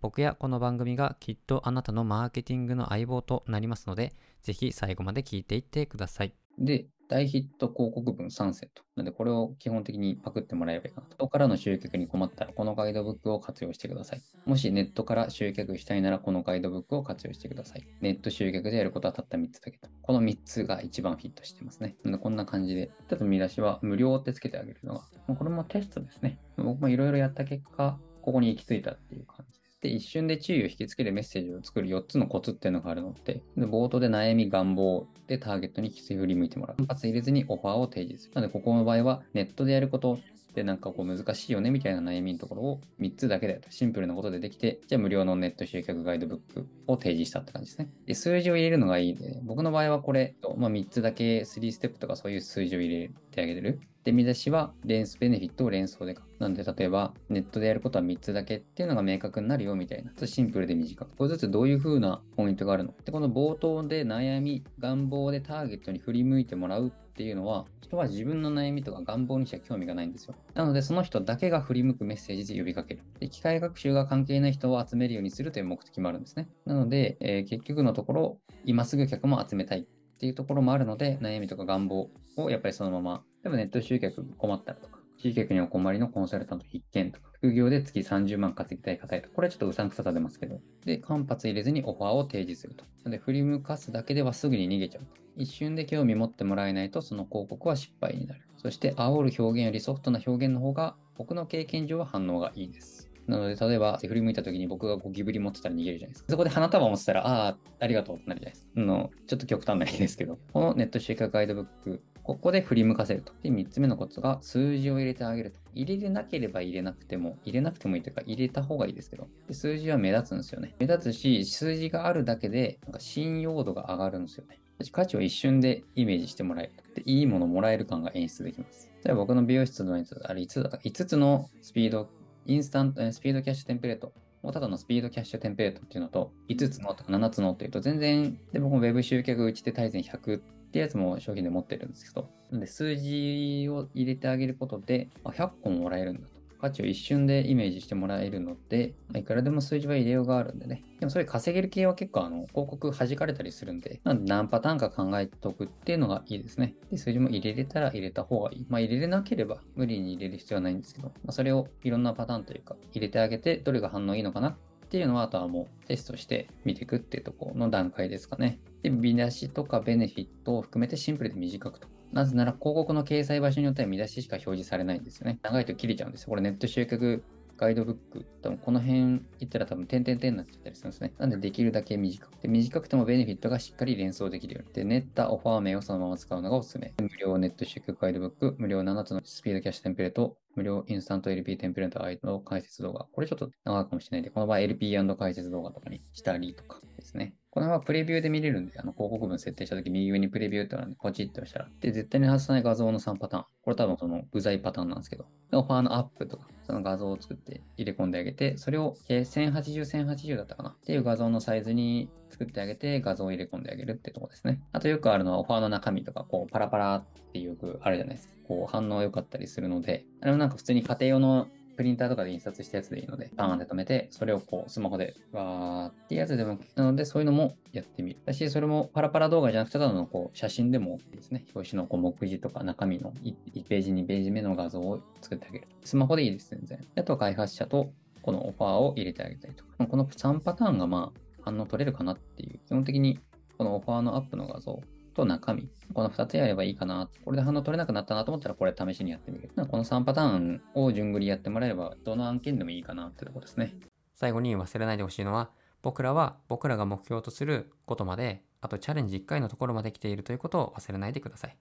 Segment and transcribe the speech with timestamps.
[0.00, 6.32] 僕やこの番組がきっとあなたのマーケティングの相棒となりますので、ぜひ最後まで聞いていってください。
[6.58, 8.82] で、大ヒット広告文3セット。
[8.96, 11.16] なので、これを基本的にパクってもらえればいいかなと。
[11.18, 14.22] そこからの集客に困ったら、このガイドブックを活用してください。
[14.46, 17.86] もしネットから集客したいなら、このガイドブックを活用してください。
[18.00, 19.90] ネット集客でやることはたった3つだけと。
[20.00, 21.96] この3つが一番フィットしてますね。
[22.04, 25.04] なので、こんな感じで、ちょっと見出しは無料ってつけてあげるのが、
[25.34, 26.38] これもテストですね。
[26.56, 29.39] 僕もいろいろやった結果、ここに行き着いたっていう感
[29.82, 36.76] じで一瞬で注意を引きつけるメッセージを作る4つのコツっていうのがあるので、で冒頭で悩み、願望でターゲットにき振り向いてもらう。
[36.78, 38.34] 反発入れずにオファーを提示する。
[38.34, 40.14] なので、ここの場合はネットでやること
[40.50, 43.70] ってなんかこう難しいよねみたいな悩みのところを3つだけだと。
[43.70, 47.88] シンプルなことでできて、じゃあ無料のネット集客ガイドブックを提示したって感じですね。
[48.06, 53.80] で、数字を入れるのがいいで、僕の場合はこれ、まあ、3つだけ3ステップとかそういう数字を入れてあげてる。
[54.04, 56.24] で、見出しは連想ベネフィットを連想で書く。
[56.38, 60.12] なんで、例えば、ネットでやることは3つだけっていうのが明確になるよみたいな。
[60.26, 61.14] シンプルで短く。
[61.16, 62.94] これずつどういう風なポイントがあるの？
[63.04, 70.34] で、この冒頭で悩み、願望でターゲットに振り向いてもらうっていうのは、人は自分の悩みとか願望にしか興味がないんですよ。
[70.54, 73.02] なので、その人だけが振り向くメッセージで呼びかける。
[73.18, 76.48] で、機械学習が関係ない人を集めるようにするという目的もあるんですね。
[76.64, 79.84] なので、えー、結局のところ、今すぐ客も集めたいっ
[80.18, 89.30] ていうところもあるので、悩みとか願望をやっぱりそのままでもネット集客困ったらとか、集客にお困りのコンサルタント必見とか、副業で月30万稼ぎたい方へと。
[89.30, 90.60] これはちょっとうさんくささ出ますけど。
[90.84, 92.84] で、間髪入れずにオファーを提示すると。
[93.08, 95.20] で、振り向かすだけではすぐに逃げちゃうと。
[95.36, 98.42] 一瞬で興味持ってもらえないと、その広告は失敗になる。
[98.58, 103.10] そして、煽る表現よりソフトな表現の方が、僕の経験上は反応がいいです。
[103.26, 106.30] なので、例えば、振り向いた時に僕がゴキブリ持ってたら逃げるじゃないですか。
[106.30, 108.80] そこで花束持ってたら、ああ、ありがとうってなるじゃないですか。
[108.80, 113.32] の、ちょっと極端ないですけど、このネット集客ガイドブックここで振り向かせると。
[113.42, 115.58] で、3つ目のコツが数字を入れてあげると。
[115.74, 120.76] 入れれなければ入れなくても、入れなくてもいいというか、入れた方がいいですけど、で数字は目立つんですよね。
[120.78, 124.60] 目立つし、数字があるだけで、なんか信用度が上がるんですよね。
[124.92, 126.72] 価値を一瞬でイメージしてもらえる。
[126.94, 128.88] で、いいものもらえる感が演出できます。
[129.04, 132.08] 例えば僕の美容室のやつ、あれ5つだった ?5 つのスピード、
[132.46, 134.12] インスタント、スピードキャッシュテンプレート
[134.42, 140.40] もうただのスピードキャッシュテンプレートっていうのと、5つのとか7つのっていうと、全然、で、僕も Web 集客打ち手大全100っ
[140.72, 146.39] てやつも商品で持ってるんですけど、なんで数字を入れてあげることで、あ、100個もらえるんだと。
[146.60, 150.82] 価値を一瞬でイメージしてもらえるので、まあ、いくらでも数字は入れようがあるんでね。
[151.00, 156.74] でもそれ稼げる系は結構あの広告弾かれたりするんで、なんで何パターンか考えておくっていうのがいいですね。
[156.90, 158.66] で、数字も入れれたら入れた方がいい。
[158.68, 164.56] まあ入れれなければ無理に入れる必要はないんですけど、まあ、それをいろんなパターンというか入れてあげてどれが反応いいのかなっ
[164.90, 168.58] ていうのはあとはもうテストして見ていくっていうとこの段階ですかね。
[168.82, 171.88] で、見出しとかベネフィットを含めてシンプルで短くと。
[172.12, 175.38] なぜなら広告の掲載場所によっては見出ししか表示されないんですよね。
[175.42, 176.28] 長いと切れちゃうんですよ。
[176.30, 177.22] これネット集客
[177.60, 181.12] ガイドブック、多分この辺行ったら多分点々点になっちゃったりするんですね。
[181.18, 184.72] なんでできるだけ短くて、短くてもベネフィットがしっかり連想できるように。
[184.72, 186.94] で、練ったオファー名をそのまま使うのがおすすめ。
[186.98, 193.06] 無料ネット集客ガイドブック、無料7つのスピードキャッシュテンプレート、無料インスタント LP テンプレートアイの解説動画。
[193.12, 197.34] これちょっと長いかもしれないんで、この場合 LP& 解説動画とかにしたりとかですね。
[197.52, 203.44] この辺はプレビューで見れるんで、あの広告文設定したとき右上にプレビューってのをポチッとしたら、で、絶対に外さない画像の3パターン。
[203.64, 214.62] これ多分その具材パターンなんですけど、オファーのアップとか、その画像を作って入れ込んであげて、それを1080、1080だったかなっていう画像のサイズに作ってあげて画像を入れ込んであげるってとこですね。
[214.70, 218.34] あとよくあるのはオファーの中身とか、こうパラパラってよくあるじゃないですか。
[218.46, 221.48] こう反応良かったりするので、あれもなんか普通に家庭用の
[221.80, 228.20] プリンターとかで印刷したやつでいいので、パーンで止めて、それをこう、スマホで、わーってやつでも、なので、そういうのもやってみる。
[228.26, 231.46] だし、それもパラパラ動画じゃなくて、ただのこう、写真でもいいですね。
[231.54, 235.68] 表紙のこう、目次とか中身の 1, ページ、2ページ目の画像を作ってあげる。
[235.82, 236.86] スマホでいいです、全然。
[236.98, 237.90] あと開発者と、
[238.20, 239.86] このオファーを入れてあげたりとか。
[239.86, 242.58] この3パターンがまあ、反応取れるかなっていう。
[242.66, 243.20] 基本的に、
[243.56, 244.82] このオファーのアップの画像
[245.20, 245.68] と中身。
[245.92, 247.08] この2つやればいいかな。
[247.24, 249.50] これで反応取れなくなったなと思ったら、これ試しにやってみる。
[249.54, 253.74] この3パターンを順繰りやってもらえれば、どの案件でもいいかなってとこですね。
[254.14, 255.50] 最後に忘れないでほしいのは、
[255.82, 261.56] 僕らは僕らが目標とすることまで、あとチャレンジ1回のところまで来ているということを忘れないでください。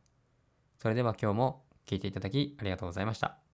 [0.77, 3.39] それでは今日も聞いていただきありがとうございました。